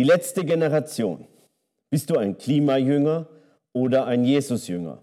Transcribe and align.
Die 0.00 0.04
letzte 0.04 0.46
Generation. 0.46 1.26
Bist 1.90 2.08
du 2.08 2.16
ein 2.16 2.38
Klimajünger 2.38 3.26
oder 3.74 4.06
ein 4.06 4.24
Jesusjünger? 4.24 5.02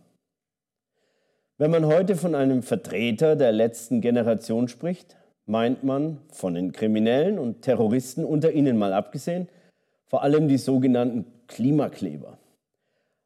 Wenn 1.60 1.70
man 1.70 1.85
heute 1.85 2.15
von 2.15 2.33
einem 2.33 2.63
Vertreter 2.63 3.36
der 3.36 3.51
letzten 3.51 4.01
Generation 4.01 4.68
spricht, 4.68 5.15
meint 5.46 5.83
man 5.83 6.18
von 6.31 6.55
den 6.55 6.72
Kriminellen 6.72 7.37
und 7.37 7.62
Terroristen 7.62 8.26
unter 8.26 8.54
ihnen 8.54 8.76
mal 8.76 8.91
abgesehen, 8.91 9.49
vor 10.08 10.23
allem 10.23 10.47
die 10.47 10.58
sogenannten 10.58 11.27
Klimakleber. 11.45 12.40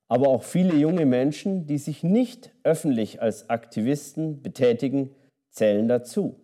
Aber 0.09 0.27
auch 0.27 0.43
viele 0.43 0.75
junge 0.75 1.05
Menschen, 1.05 1.67
die 1.67 1.77
sich 1.77 2.03
nicht 2.03 2.51
öffentlich 2.65 3.21
als 3.21 3.49
Aktivisten 3.49 4.41
betätigen, 4.41 5.15
zählen 5.51 5.87
dazu. 5.87 6.35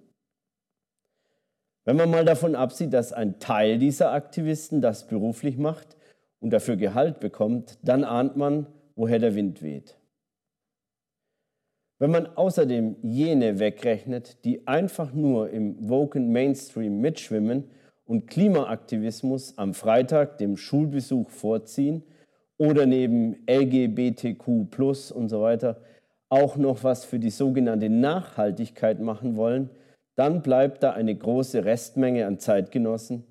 Wenn 1.87 1.95
man 1.95 2.09
mal 2.09 2.25
davon 2.25 2.53
absieht, 2.53 2.91
dass 2.91 3.13
ein 3.13 3.39
Teil 3.39 3.77
dieser 3.77 4.11
Aktivisten 4.11 4.81
das 4.81 5.07
beruflich 5.07 5.57
macht 5.57 5.95
und 6.41 6.49
dafür 6.51 6.75
Gehalt 6.75 7.21
bekommt, 7.21 7.79
dann 7.81 8.03
ahnt 8.03 8.35
man, 8.35 8.67
woher 8.97 9.19
der 9.19 9.35
Wind 9.35 9.61
weht. 9.61 9.97
Wenn 11.97 12.11
man 12.11 12.25
außerdem 12.25 12.97
jene 13.03 13.59
wegrechnet, 13.59 14.43
die 14.43 14.67
einfach 14.67 15.13
nur 15.13 15.49
im 15.49 15.87
Woken 15.87 16.33
Mainstream 16.33 16.99
mitschwimmen 16.99 17.69
und 18.03 18.27
Klimaaktivismus 18.27 19.57
am 19.57 19.73
Freitag 19.73 20.39
dem 20.39 20.57
Schulbesuch 20.57 21.29
vorziehen 21.29 22.03
oder 22.57 22.85
neben 22.85 23.37
LGBTQ 23.49 24.45
und 25.13 25.29
so 25.29 25.41
weiter 25.41 25.79
auch 26.27 26.57
noch 26.57 26.83
was 26.83 27.05
für 27.05 27.17
die 27.17 27.29
sogenannte 27.29 27.89
Nachhaltigkeit 27.89 28.99
machen 28.99 29.37
wollen, 29.37 29.69
dann 30.17 30.41
bleibt 30.41 30.83
da 30.83 30.91
eine 30.91 31.15
große 31.15 31.63
Restmenge 31.63 32.25
an 32.25 32.39
Zeitgenossen, 32.39 33.23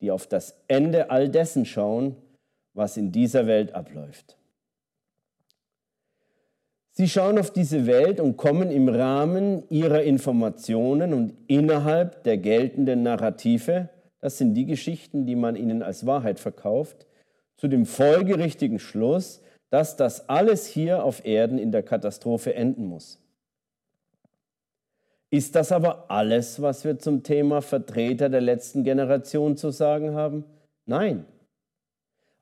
die 0.00 0.10
auf 0.10 0.26
das 0.26 0.58
Ende 0.68 1.10
all 1.10 1.28
dessen 1.28 1.66
schauen, 1.66 2.16
was 2.74 2.96
in 2.96 3.12
dieser 3.12 3.46
Welt 3.46 3.74
abläuft. 3.74 4.36
Sie 6.92 7.08
schauen 7.08 7.38
auf 7.38 7.50
diese 7.50 7.86
Welt 7.86 8.20
und 8.20 8.36
kommen 8.36 8.70
im 8.70 8.88
Rahmen 8.88 9.62
ihrer 9.68 10.02
Informationen 10.02 11.12
und 11.12 11.34
innerhalb 11.46 12.24
der 12.24 12.38
geltenden 12.38 13.02
Narrative, 13.02 13.88
das 14.20 14.38
sind 14.38 14.54
die 14.54 14.66
Geschichten, 14.66 15.26
die 15.26 15.36
man 15.36 15.56
ihnen 15.56 15.82
als 15.82 16.04
Wahrheit 16.06 16.40
verkauft, 16.40 17.06
zu 17.56 17.68
dem 17.68 17.84
folgerichtigen 17.84 18.78
Schluss, 18.78 19.42
dass 19.70 19.96
das 19.96 20.28
alles 20.28 20.66
hier 20.66 21.04
auf 21.04 21.24
Erden 21.24 21.58
in 21.58 21.70
der 21.70 21.82
Katastrophe 21.82 22.54
enden 22.54 22.86
muss. 22.86 23.20
Ist 25.30 25.54
das 25.54 25.70
aber 25.70 26.10
alles, 26.10 26.60
was 26.60 26.84
wir 26.84 26.98
zum 26.98 27.22
Thema 27.22 27.62
Vertreter 27.62 28.28
der 28.28 28.40
letzten 28.40 28.82
Generation 28.82 29.56
zu 29.56 29.70
sagen 29.70 30.14
haben? 30.14 30.44
Nein. 30.86 31.24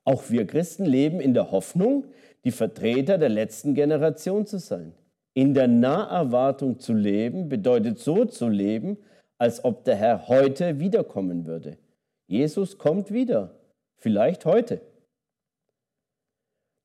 Auch 0.05 0.31
wir 0.31 0.47
Christen 0.47 0.85
leben 0.85 1.19
in 1.19 1.35
der 1.35 1.51
Hoffnung, 1.51 2.05
die 2.43 2.51
Vertreter 2.51 3.19
der 3.19 3.29
letzten 3.29 3.75
Generation 3.75 4.47
zu 4.47 4.57
sein. 4.57 4.93
In 5.35 5.53
der 5.53 5.67
Naherwartung 5.67 6.79
zu 6.79 6.93
leben 6.93 7.47
bedeutet 7.47 7.99
so 7.99 8.25
zu 8.25 8.49
leben, 8.49 8.97
als 9.37 9.63
ob 9.63 9.83
der 9.83 9.95
Herr 9.95 10.27
heute 10.27 10.79
wiederkommen 10.79 11.45
würde. 11.45 11.77
Jesus 12.25 12.79
kommt 12.79 13.11
wieder, 13.11 13.55
vielleicht 13.97 14.45
heute. 14.45 14.81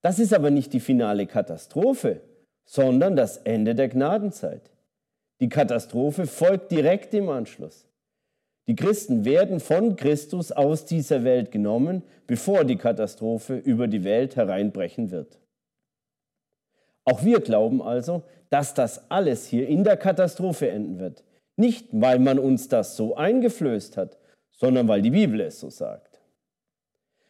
Das 0.02 0.18
ist 0.18 0.34
aber 0.34 0.50
nicht 0.50 0.74
die 0.74 0.80
finale 0.80 1.26
Katastrophe, 1.26 2.20
sondern 2.66 3.16
das 3.16 3.38
Ende 3.38 3.74
der 3.74 3.88
Gnadenzeit. 3.88 4.73
Die 5.40 5.48
Katastrophe 5.48 6.26
folgt 6.26 6.70
direkt 6.70 7.12
im 7.14 7.28
Anschluss. 7.28 7.86
Die 8.66 8.76
Christen 8.76 9.24
werden 9.24 9.60
von 9.60 9.96
Christus 9.96 10.52
aus 10.52 10.86
dieser 10.86 11.24
Welt 11.24 11.50
genommen, 11.50 12.02
bevor 12.26 12.64
die 12.64 12.76
Katastrophe 12.76 13.56
über 13.56 13.88
die 13.88 14.04
Welt 14.04 14.36
hereinbrechen 14.36 15.10
wird. 15.10 15.38
Auch 17.04 17.24
wir 17.24 17.40
glauben 17.40 17.82
also, 17.82 18.22
dass 18.48 18.72
das 18.72 19.10
alles 19.10 19.46
hier 19.46 19.68
in 19.68 19.84
der 19.84 19.96
Katastrophe 19.96 20.70
enden 20.70 20.98
wird. 20.98 21.24
Nicht, 21.56 21.88
weil 21.92 22.18
man 22.18 22.38
uns 22.38 22.68
das 22.68 22.96
so 22.96 23.16
eingeflößt 23.16 23.96
hat, 23.96 24.16
sondern 24.52 24.88
weil 24.88 25.02
die 25.02 25.10
Bibel 25.10 25.40
es 25.40 25.60
so 25.60 25.68
sagt. 25.68 26.20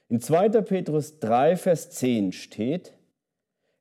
In 0.09 0.21
2. 0.21 0.49
Petrus 0.63 1.19
3, 1.19 1.57
Vers 1.57 1.91
10 1.91 2.33
steht, 2.33 2.93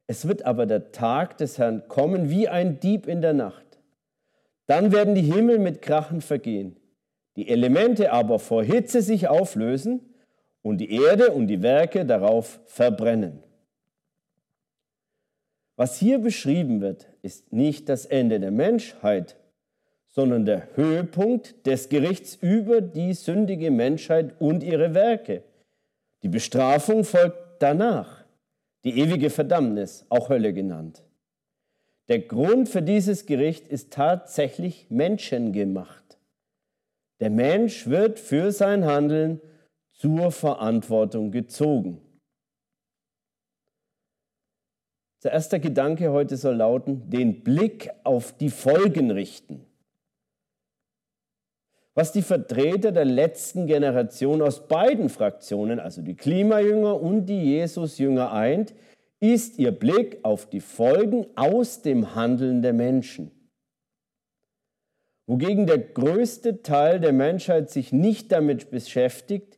es 0.07 0.27
wird 0.27 0.45
aber 0.45 0.65
der 0.65 0.91
Tag 0.91 1.37
des 1.37 1.57
Herrn 1.57 1.87
kommen 1.87 2.29
wie 2.29 2.47
ein 2.47 2.79
Dieb 2.79 3.07
in 3.07 3.21
der 3.21 3.33
Nacht. 3.33 3.72
Dann 4.73 4.91
werden 4.91 5.13
die 5.13 5.21
Himmel 5.21 5.59
mit 5.59 5.83
Krachen 5.83 6.19
vergehen, 6.19 6.75
die 7.35 7.47
Elemente 7.47 8.11
aber 8.11 8.39
vor 8.39 8.63
Hitze 8.63 9.03
sich 9.03 9.27
auflösen 9.27 10.01
und 10.63 10.79
die 10.79 10.89
Erde 10.89 11.31
und 11.31 11.45
die 11.45 11.61
Werke 11.61 12.07
darauf 12.07 12.59
verbrennen. 12.65 13.43
Was 15.75 15.99
hier 15.99 16.17
beschrieben 16.17 16.81
wird, 16.81 17.05
ist 17.21 17.53
nicht 17.53 17.87
das 17.87 18.07
Ende 18.07 18.39
der 18.39 18.49
Menschheit, 18.49 19.37
sondern 20.07 20.43
der 20.43 20.75
Höhepunkt 20.75 21.67
des 21.67 21.89
Gerichts 21.89 22.35
über 22.41 22.81
die 22.81 23.13
sündige 23.13 23.69
Menschheit 23.69 24.33
und 24.39 24.63
ihre 24.63 24.95
Werke. 24.95 25.43
Die 26.23 26.29
Bestrafung 26.29 27.03
folgt 27.03 27.37
danach, 27.59 28.25
die 28.83 28.97
ewige 28.99 29.29
Verdammnis, 29.29 30.03
auch 30.09 30.29
Hölle 30.29 30.51
genannt. 30.51 31.03
Der 32.09 32.19
Grund 32.19 32.67
für 32.67 32.81
dieses 32.81 33.25
Gericht 33.25 33.67
ist 33.67 33.93
tatsächlich 33.93 34.87
menschengemacht. 34.89 36.17
Der 37.19 37.29
Mensch 37.29 37.87
wird 37.87 38.19
für 38.19 38.51
sein 38.51 38.85
Handeln 38.85 39.39
zur 39.93 40.31
Verantwortung 40.31 41.31
gezogen. 41.31 42.01
Der 45.23 45.31
erste 45.31 45.61
Gedanke 45.61 46.11
heute 46.11 46.35
soll 46.35 46.55
lauten, 46.55 47.09
den 47.09 47.43
Blick 47.43 47.89
auf 48.03 48.33
die 48.33 48.49
Folgen 48.49 49.09
richten. 49.09 49.65
Was 51.93 52.11
die 52.11 52.23
Vertreter 52.23 52.91
der 52.91 53.05
letzten 53.05 53.67
Generation 53.67 54.41
aus 54.41 54.67
beiden 54.67 55.07
Fraktionen, 55.07 55.79
also 55.79 56.01
die 56.01 56.15
Klimajünger 56.15 56.99
und 56.99 57.27
die 57.27 57.53
Jesusjünger 57.53 58.33
eint, 58.33 58.73
ist 59.31 59.59
ihr 59.59 59.71
Blick 59.71 60.19
auf 60.23 60.49
die 60.49 60.59
Folgen 60.59 61.27
aus 61.35 61.81
dem 61.81 62.15
Handeln 62.15 62.61
der 62.61 62.73
Menschen. 62.73 63.31
Wogegen 65.27 65.65
der 65.65 65.79
größte 65.79 66.61
Teil 66.61 66.99
der 66.99 67.13
Menschheit 67.13 67.69
sich 67.69 67.93
nicht 67.93 68.31
damit 68.31 68.71
beschäftigt, 68.71 69.57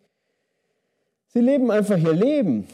sie 1.27 1.41
leben 1.41 1.71
einfach 1.71 1.97
ihr 1.97 2.13
Leben 2.13 2.67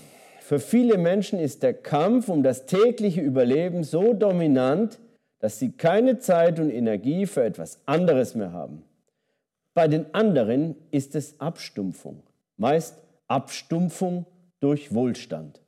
für 0.52 0.59
viele 0.59 0.97
Menschen 0.97 1.40
ist 1.40 1.63
der 1.63 1.74
Kampf 1.74 2.28
um 2.28 2.44
das 2.44 2.66
tägliche 2.66 3.22
Überleben 3.22 3.85
so 3.85 4.12
dominant, 4.12 5.00
dass 5.40 5.59
sie 5.59 5.72
keine 5.72 6.19
Zeit 6.19 6.59
und 6.59 6.69
Energie 6.69 7.25
für 7.25 7.41
etwas 7.41 7.79
anderes 7.85 8.35
mehr 8.35 8.52
haben. 8.52 8.84
Bei 9.73 9.88
den 9.88 10.13
anderen 10.13 10.75
ist 10.91 11.16
es 11.16 11.40
Abstumpfung, 11.40 12.22
meist 12.58 12.97
Abstumpfung 13.29 14.25
durch 14.59 14.94
Wohlstand. 14.94 15.61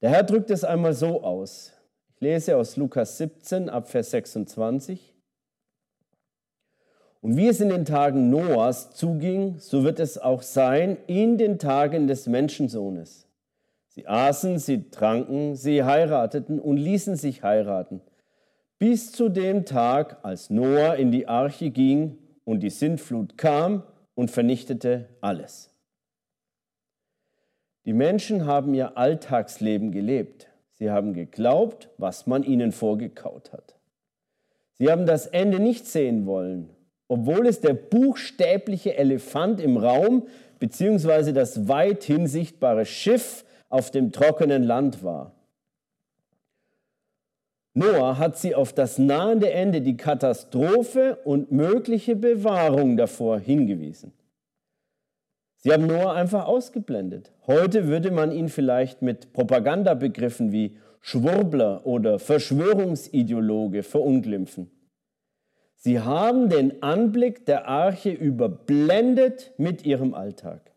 Der 0.00 0.10
Herr 0.10 0.22
drückt 0.22 0.50
es 0.50 0.62
einmal 0.62 0.94
so 0.94 1.22
aus. 1.22 1.72
Ich 2.14 2.20
lese 2.20 2.56
aus 2.56 2.76
Lukas 2.76 3.18
17 3.18 3.68
ab 3.68 3.88
Vers 3.88 4.12
26. 4.12 5.14
Und 7.20 7.36
wie 7.36 7.48
es 7.48 7.60
in 7.60 7.68
den 7.68 7.84
Tagen 7.84 8.30
Noahs 8.30 8.90
zuging, 8.92 9.58
so 9.58 9.82
wird 9.82 9.98
es 9.98 10.16
auch 10.16 10.42
sein 10.42 10.96
in 11.08 11.36
den 11.36 11.58
Tagen 11.58 12.06
des 12.06 12.28
Menschensohnes. 12.28 13.26
Sie 13.88 14.06
aßen, 14.06 14.60
sie 14.60 14.88
tranken, 14.90 15.56
sie 15.56 15.82
heirateten 15.82 16.60
und 16.60 16.76
ließen 16.76 17.16
sich 17.16 17.42
heiraten, 17.42 18.00
bis 18.78 19.10
zu 19.10 19.28
dem 19.28 19.64
Tag, 19.64 20.18
als 20.22 20.50
Noah 20.50 20.94
in 20.94 21.10
die 21.10 21.26
Arche 21.26 21.70
ging 21.70 22.18
und 22.44 22.60
die 22.60 22.70
Sintflut 22.70 23.36
kam 23.36 23.82
und 24.14 24.30
vernichtete 24.30 25.08
alles. 25.20 25.67
Die 27.88 27.94
Menschen 27.94 28.44
haben 28.44 28.74
ihr 28.74 28.98
Alltagsleben 28.98 29.92
gelebt. 29.92 30.48
Sie 30.74 30.90
haben 30.90 31.14
geglaubt, 31.14 31.88
was 31.96 32.26
man 32.26 32.42
ihnen 32.42 32.70
vorgekaut 32.70 33.50
hat. 33.50 33.76
Sie 34.74 34.90
haben 34.90 35.06
das 35.06 35.26
Ende 35.26 35.58
nicht 35.58 35.86
sehen 35.86 36.26
wollen, 36.26 36.68
obwohl 37.08 37.46
es 37.46 37.62
der 37.62 37.72
buchstäbliche 37.72 38.98
Elefant 38.98 39.58
im 39.58 39.78
Raum 39.78 40.26
bzw. 40.58 41.32
das 41.32 41.66
weithin 41.66 42.26
sichtbare 42.26 42.84
Schiff 42.84 43.46
auf 43.70 43.90
dem 43.90 44.12
trockenen 44.12 44.64
Land 44.64 45.02
war. 45.02 45.32
Noah 47.72 48.18
hat 48.18 48.36
sie 48.36 48.54
auf 48.54 48.74
das 48.74 48.98
nahende 48.98 49.50
Ende, 49.50 49.80
die 49.80 49.96
Katastrophe 49.96 51.16
und 51.24 51.52
mögliche 51.52 52.16
Bewahrung 52.16 52.98
davor 52.98 53.38
hingewiesen. 53.38 54.12
Sie 55.60 55.72
haben 55.72 55.86
Noah 55.86 56.14
einfach 56.14 56.46
ausgeblendet. 56.46 57.32
Heute 57.46 57.88
würde 57.88 58.12
man 58.12 58.30
ihn 58.30 58.48
vielleicht 58.48 59.02
mit 59.02 59.32
Propagandabegriffen 59.32 60.52
wie 60.52 60.76
Schwurbler 61.00 61.84
oder 61.84 62.18
Verschwörungsideologe 62.20 63.82
verunglimpfen. 63.82 64.70
Sie 65.74 66.00
haben 66.00 66.48
den 66.48 66.82
Anblick 66.82 67.44
der 67.46 67.66
Arche 67.66 68.10
überblendet 68.10 69.52
mit 69.58 69.84
ihrem 69.84 70.14
Alltag. 70.14 70.72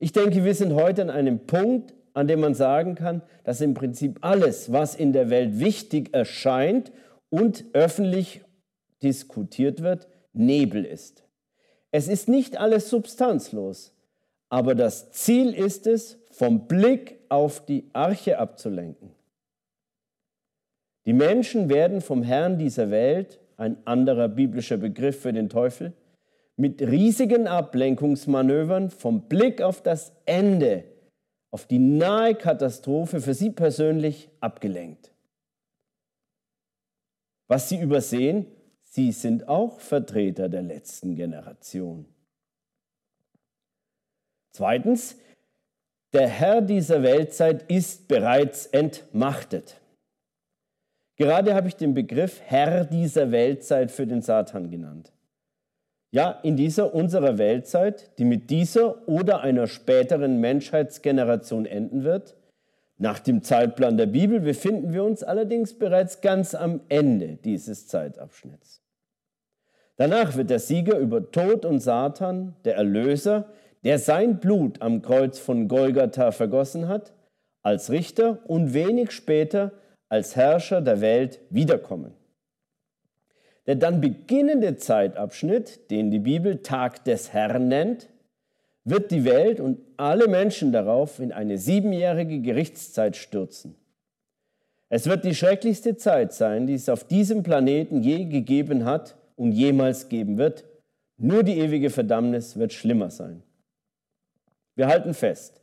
Ich 0.00 0.12
denke, 0.12 0.44
wir 0.44 0.54
sind 0.54 0.74
heute 0.74 1.02
an 1.02 1.10
einem 1.10 1.46
Punkt, 1.46 1.94
an 2.14 2.26
dem 2.26 2.40
man 2.40 2.54
sagen 2.54 2.94
kann, 2.94 3.22
dass 3.44 3.60
im 3.60 3.74
Prinzip 3.74 4.18
alles, 4.22 4.72
was 4.72 4.94
in 4.94 5.12
der 5.12 5.30
Welt 5.30 5.60
wichtig 5.60 6.14
erscheint 6.14 6.92
und 7.30 7.64
öffentlich 7.72 8.42
diskutiert 9.02 9.82
wird, 9.82 10.08
Nebel 10.32 10.84
ist. 10.84 11.27
Es 11.90 12.08
ist 12.08 12.28
nicht 12.28 12.56
alles 12.58 12.90
substanzlos, 12.90 13.94
aber 14.48 14.74
das 14.74 15.10
Ziel 15.12 15.54
ist 15.54 15.86
es, 15.86 16.18
vom 16.30 16.68
Blick 16.68 17.18
auf 17.28 17.64
die 17.64 17.88
Arche 17.92 18.38
abzulenken. 18.38 19.10
Die 21.06 21.12
Menschen 21.12 21.68
werden 21.68 22.00
vom 22.00 22.22
Herrn 22.22 22.58
dieser 22.58 22.90
Welt, 22.90 23.40
ein 23.56 23.78
anderer 23.86 24.28
biblischer 24.28 24.76
Begriff 24.76 25.22
für 25.22 25.32
den 25.32 25.48
Teufel, 25.48 25.92
mit 26.56 26.82
riesigen 26.82 27.46
Ablenkungsmanövern 27.46 28.90
vom 28.90 29.22
Blick 29.22 29.62
auf 29.62 29.82
das 29.82 30.12
Ende, 30.26 30.84
auf 31.50 31.66
die 31.66 31.78
nahe 31.78 32.34
Katastrophe 32.34 33.20
für 33.20 33.32
sie 33.32 33.50
persönlich 33.50 34.28
abgelenkt. 34.40 35.12
Was 37.48 37.68
sie 37.68 37.80
übersehen, 37.80 38.46
sie 38.88 39.12
sind 39.12 39.48
auch 39.48 39.80
Vertreter 39.80 40.48
der 40.48 40.62
letzten 40.62 41.14
Generation. 41.14 42.06
Zweitens, 44.50 45.16
der 46.12 46.28
Herr 46.28 46.62
dieser 46.62 47.02
Weltzeit 47.02 47.70
ist 47.70 48.08
bereits 48.08 48.66
entmachtet. 48.66 49.80
Gerade 51.16 51.54
habe 51.54 51.68
ich 51.68 51.76
den 51.76 51.94
Begriff 51.94 52.40
Herr 52.44 52.84
dieser 52.84 53.30
Weltzeit 53.30 53.90
für 53.90 54.06
den 54.06 54.22
Satan 54.22 54.70
genannt. 54.70 55.12
Ja, 56.10 56.30
in 56.42 56.56
dieser 56.56 56.94
unserer 56.94 57.36
Weltzeit, 57.36 58.18
die 58.18 58.24
mit 58.24 58.48
dieser 58.48 59.06
oder 59.06 59.42
einer 59.42 59.66
späteren 59.66 60.40
Menschheitsgeneration 60.40 61.66
enden 61.66 62.02
wird, 62.04 62.37
nach 62.98 63.20
dem 63.20 63.42
Zeitplan 63.42 63.96
der 63.96 64.06
Bibel 64.06 64.40
befinden 64.40 64.92
wir 64.92 65.04
uns 65.04 65.22
allerdings 65.22 65.78
bereits 65.78 66.20
ganz 66.20 66.54
am 66.56 66.80
Ende 66.88 67.38
dieses 67.44 67.86
Zeitabschnitts. 67.86 68.82
Danach 69.96 70.36
wird 70.36 70.50
der 70.50 70.58
Sieger 70.58 70.98
über 70.98 71.30
Tod 71.30 71.64
und 71.64 71.80
Satan, 71.80 72.56
der 72.64 72.76
Erlöser, 72.76 73.46
der 73.84 74.00
sein 74.00 74.40
Blut 74.40 74.82
am 74.82 75.02
Kreuz 75.02 75.38
von 75.38 75.68
Golgatha 75.68 76.32
vergossen 76.32 76.88
hat, 76.88 77.12
als 77.62 77.90
Richter 77.90 78.40
und 78.46 78.74
wenig 78.74 79.12
später 79.12 79.72
als 80.08 80.34
Herrscher 80.34 80.80
der 80.80 81.00
Welt 81.00 81.40
wiederkommen. 81.50 82.14
Der 83.66 83.76
dann 83.76 84.00
beginnende 84.00 84.76
Zeitabschnitt, 84.76 85.90
den 85.90 86.10
die 86.10 86.20
Bibel 86.20 86.62
Tag 86.62 87.04
des 87.04 87.32
Herrn 87.32 87.68
nennt, 87.68 88.08
wird 88.90 89.10
die 89.10 89.24
Welt 89.24 89.60
und 89.60 89.78
alle 89.96 90.28
Menschen 90.28 90.72
darauf 90.72 91.20
in 91.20 91.32
eine 91.32 91.58
siebenjährige 91.58 92.40
Gerichtszeit 92.40 93.16
stürzen. 93.16 93.74
Es 94.88 95.06
wird 95.06 95.24
die 95.24 95.34
schrecklichste 95.34 95.96
Zeit 95.96 96.32
sein, 96.32 96.66
die 96.66 96.74
es 96.74 96.88
auf 96.88 97.04
diesem 97.04 97.42
Planeten 97.42 98.02
je 98.02 98.24
gegeben 98.24 98.84
hat 98.84 99.16
und 99.36 99.52
jemals 99.52 100.08
geben 100.08 100.38
wird. 100.38 100.64
Nur 101.18 101.42
die 101.42 101.58
ewige 101.58 101.90
Verdammnis 101.90 102.58
wird 102.58 102.72
schlimmer 102.72 103.10
sein. 103.10 103.42
Wir 104.76 104.86
halten 104.86 105.12
fest, 105.12 105.60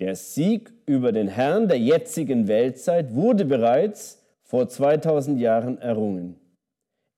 der 0.00 0.16
Sieg 0.16 0.72
über 0.84 1.12
den 1.12 1.28
Herrn 1.28 1.68
der 1.68 1.78
jetzigen 1.78 2.48
Weltzeit 2.48 3.14
wurde 3.14 3.44
bereits 3.44 4.20
vor 4.42 4.68
2000 4.68 5.40
Jahren 5.40 5.78
errungen. 5.78 6.36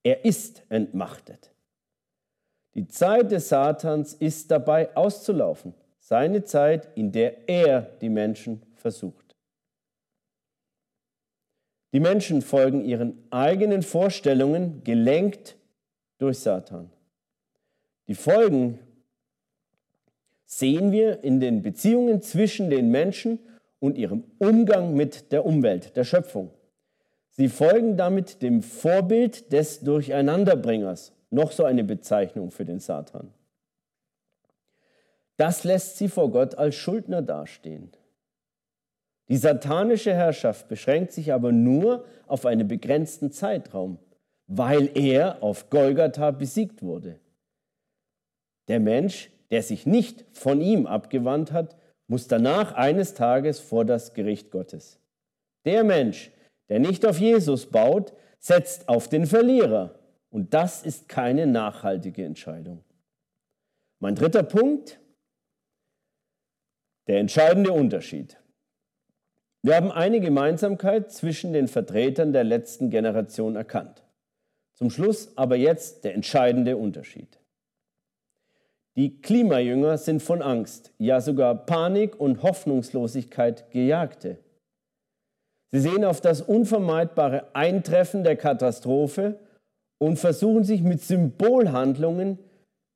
Er 0.03 0.23
ist 0.23 0.63
entmachtet. 0.69 1.54
Die 2.75 2.87
Zeit 2.87 3.31
des 3.31 3.49
Satans 3.49 4.13
ist 4.13 4.51
dabei 4.51 4.95
auszulaufen, 4.95 5.73
seine 5.97 6.43
Zeit, 6.43 6.89
in 6.95 7.11
der 7.11 7.47
er 7.49 7.81
die 8.01 8.09
Menschen 8.09 8.61
versucht. 8.75 9.33
Die 11.93 12.01
Menschen 12.01 12.41
folgen 12.41 12.83
ihren 12.83 13.17
eigenen 13.31 13.81
Vorstellungen, 13.81 14.83
gelenkt 14.83 15.55
durch 16.17 16.39
Satan. 16.39 16.89
Die 18.09 18.15
Folgen 18.15 18.79
sehen 20.45 20.91
wir 20.91 21.23
in 21.23 21.39
den 21.39 21.61
Beziehungen 21.61 22.21
zwischen 22.21 22.69
den 22.69 22.91
Menschen 22.91 23.39
und 23.79 23.97
ihrem 23.97 24.25
Umgang 24.37 24.93
mit 24.93 25.31
der 25.31 25.45
Umwelt, 25.45 25.95
der 25.95 26.03
Schöpfung. 26.03 26.51
Sie 27.29 27.47
folgen 27.47 27.95
damit 27.95 28.41
dem 28.41 28.61
Vorbild 28.61 29.53
des 29.53 29.79
Durcheinanderbringers, 29.79 31.14
noch 31.35 31.51
so 31.51 31.63
eine 31.63 31.83
Bezeichnung 31.83 32.49
für 32.49 32.65
den 32.65 32.79
Satan. 32.79 33.31
Das 35.37 35.63
lässt 35.63 35.97
sie 35.97 36.07
vor 36.07 36.31
Gott 36.31 36.55
als 36.55 36.75
Schuldner 36.75 37.21
dastehen. 37.21 37.91
Die 39.27 39.37
satanische 39.37 40.13
Herrschaft 40.13 40.67
beschränkt 40.67 41.11
sich 41.11 41.33
aber 41.33 41.51
nur 41.51 42.05
auf 42.27 42.45
einen 42.45 42.67
begrenzten 42.67 43.31
Zeitraum, 43.31 43.97
weil 44.47 44.89
er 44.95 45.43
auf 45.43 45.69
Golgatha 45.69 46.31
besiegt 46.31 46.81
wurde. 46.81 47.19
Der 48.67 48.79
Mensch, 48.79 49.29
der 49.51 49.61
sich 49.61 49.85
nicht 49.85 50.25
von 50.31 50.61
ihm 50.61 50.87
abgewandt 50.87 51.51
hat, 51.51 51.75
muss 52.07 52.27
danach 52.27 52.73
eines 52.73 53.13
Tages 53.13 53.59
vor 53.59 53.83
das 53.83 54.13
Gericht 54.13 54.51
Gottes. 54.51 54.99
Der 55.65 55.83
Mensch, 55.83 56.31
der 56.69 56.79
nicht 56.79 57.05
auf 57.05 57.19
Jesus 57.19 57.65
baut, 57.65 58.13
setzt 58.39 58.87
auf 58.87 59.07
den 59.07 59.25
Verlierer. 59.25 59.95
Und 60.35 60.53
das 60.53 60.83
ist 60.83 61.07
keine 61.07 61.47
nachhaltige 61.47 62.25
Entscheidung. 62.25 62.83
Mein 64.01 64.15
dritter 64.15 64.43
Punkt, 64.43 64.99
der 67.07 67.19
entscheidende 67.21 67.71
Unterschied. 67.71 68.35
Wir 69.61 69.77
haben 69.77 69.93
eine 69.93 70.19
Gemeinsamkeit 70.19 71.09
zwischen 71.09 71.53
den 71.53 71.69
Vertretern 71.69 72.33
der 72.33 72.43
letzten 72.43 72.89
Generation 72.89 73.55
erkannt. 73.55 74.03
Zum 74.73 74.89
Schluss 74.89 75.37
aber 75.37 75.55
jetzt 75.55 76.03
der 76.03 76.15
entscheidende 76.15 76.75
Unterschied. 76.75 77.39
Die 78.97 79.21
Klimajünger 79.21 79.97
sind 79.97 80.21
von 80.21 80.41
Angst, 80.41 80.91
ja 80.97 81.21
sogar 81.21 81.65
Panik 81.65 82.19
und 82.19 82.43
Hoffnungslosigkeit 82.43 83.71
gejagte. 83.71 84.39
Sie 85.71 85.79
sehen 85.79 86.03
auf 86.03 86.19
das 86.19 86.41
unvermeidbare 86.41 87.55
Eintreffen 87.55 88.25
der 88.25 88.35
Katastrophe 88.35 89.39
und 89.97 90.17
versuchen 90.17 90.63
sich 90.63 90.81
mit 90.81 91.01
Symbolhandlungen, 91.01 92.39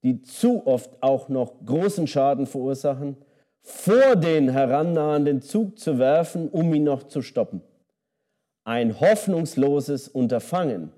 die 0.03 0.21
zu 0.21 0.65
oft 0.65 1.01
auch 1.01 1.29
noch 1.29 1.53
großen 1.65 2.07
Schaden 2.07 2.45
verursachen, 2.45 3.17
vor 3.61 4.15
den 4.15 4.49
herannahenden 4.49 5.41
Zug 5.41 5.77
zu 5.77 5.99
werfen, 5.99 6.49
um 6.49 6.73
ihn 6.73 6.85
noch 6.85 7.03
zu 7.03 7.21
stoppen. 7.21 7.61
Ein 8.63 8.99
hoffnungsloses 8.99 10.07
Unterfangen. 10.07 10.91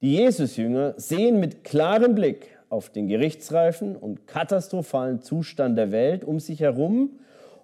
Die 0.00 0.14
Jesusjünger 0.14 0.94
sehen 0.96 1.40
mit 1.40 1.64
klarem 1.64 2.14
Blick 2.14 2.58
auf 2.70 2.90
den 2.90 3.08
gerichtsreifen 3.08 3.96
und 3.96 4.26
katastrophalen 4.26 5.20
Zustand 5.20 5.76
der 5.76 5.92
Welt 5.92 6.24
um 6.24 6.40
sich 6.40 6.60
herum 6.60 7.18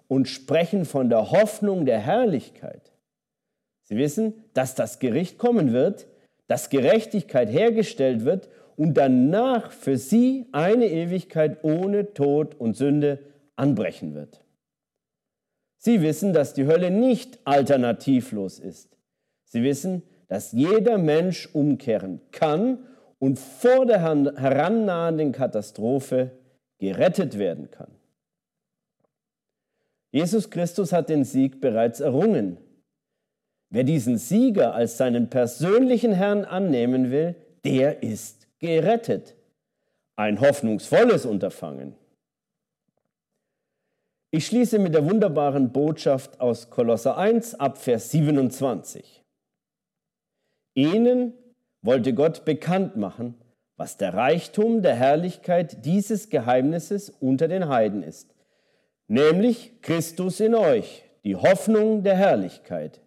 und 0.07 0.27
sprechen 0.27 0.85
von 0.85 1.09
der 1.09 1.31
Hoffnung 1.31 1.85
der 1.85 1.99
Herrlichkeit. 1.99 2.91
Sie 3.83 3.97
wissen, 3.97 4.33
dass 4.53 4.75
das 4.75 4.99
Gericht 4.99 5.37
kommen 5.37 5.71
wird, 5.71 6.07
dass 6.47 6.69
Gerechtigkeit 6.69 7.49
hergestellt 7.49 8.25
wird 8.25 8.49
und 8.75 8.95
danach 8.95 9.71
für 9.71 9.97
sie 9.97 10.47
eine 10.51 10.87
Ewigkeit 10.87 11.63
ohne 11.63 12.13
Tod 12.13 12.55
und 12.59 12.75
Sünde 12.75 13.19
anbrechen 13.55 14.13
wird. 14.13 14.43
Sie 15.77 16.01
wissen, 16.01 16.33
dass 16.33 16.53
die 16.53 16.65
Hölle 16.65 16.91
nicht 16.91 17.39
alternativlos 17.45 18.59
ist. 18.59 18.97
Sie 19.45 19.63
wissen, 19.63 20.03
dass 20.27 20.51
jeder 20.51 20.97
Mensch 20.97 21.49
umkehren 21.53 22.21
kann 22.31 22.79
und 23.19 23.39
vor 23.39 23.85
der 23.85 24.01
herannahenden 24.01 25.31
Katastrophe 25.31 26.31
gerettet 26.79 27.37
werden 27.37 27.71
kann. 27.71 27.91
Jesus 30.11 30.49
Christus 30.49 30.93
hat 30.93 31.09
den 31.09 31.23
Sieg 31.23 31.61
bereits 31.61 31.99
errungen. 31.99 32.57
Wer 33.69 33.83
diesen 33.83 34.17
Sieger 34.17 34.73
als 34.73 34.97
seinen 34.97 35.29
persönlichen 35.29 36.13
Herrn 36.13 36.45
annehmen 36.45 37.11
will, 37.11 37.35
der 37.65 38.03
ist 38.03 38.47
gerettet. 38.59 39.35
Ein 40.15 40.39
hoffnungsvolles 40.39 41.25
Unterfangen. 41.25 41.95
Ich 44.31 44.47
schließe 44.47 44.79
mit 44.79 44.93
der 44.93 45.05
wunderbaren 45.05 45.71
Botschaft 45.71 46.39
aus 46.39 46.69
Kolosser 46.69 47.17
1 47.17 47.55
ab 47.55 47.77
Vers 47.77 48.11
27. 48.11 49.23
Ihnen 50.73 51.33
wollte 51.81 52.13
Gott 52.13 52.45
bekannt 52.45 52.97
machen, 52.97 53.35
was 53.77 53.97
der 53.97 54.13
Reichtum 54.13 54.81
der 54.81 54.95
Herrlichkeit 54.95 55.85
dieses 55.85 56.29
Geheimnisses 56.29 57.09
unter 57.09 57.47
den 57.47 57.67
Heiden 57.67 58.03
ist 58.03 58.33
nämlich 59.07 59.81
Christus 59.81 60.39
in 60.39 60.55
euch, 60.55 61.03
die 61.23 61.35
Hoffnung 61.35 62.03
der 62.03 62.15
Herrlichkeit. 62.15 63.01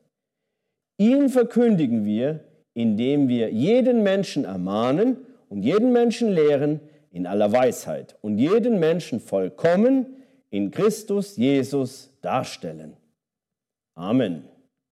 Ihn 1.00 1.30
verkündigen 1.30 2.04
wir, 2.04 2.40
indem 2.74 3.28
wir 3.28 3.50
jeden 3.50 4.02
Menschen 4.02 4.44
ermahnen 4.44 5.16
und 5.48 5.62
jeden 5.62 5.94
Menschen 5.94 6.28
lehren, 6.28 6.80
in 7.10 7.26
aller 7.26 7.50
Weisheit 7.50 8.16
und 8.20 8.36
jeden 8.36 8.78
Menschen 8.78 9.18
vollkommen 9.18 10.04
in 10.50 10.70
Christus 10.70 11.38
Jesus 11.38 12.10
darstellen. 12.20 12.98
Amen. 13.94 14.44